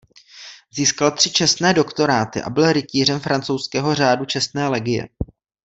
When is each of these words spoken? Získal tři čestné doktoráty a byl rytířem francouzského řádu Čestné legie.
Získal 0.75 1.11
tři 1.11 1.31
čestné 1.31 1.73
doktoráty 1.73 2.41
a 2.41 2.49
byl 2.49 2.73
rytířem 2.73 3.19
francouzského 3.19 3.95
řádu 3.95 4.25
Čestné 4.25 4.67
legie. 4.67 5.07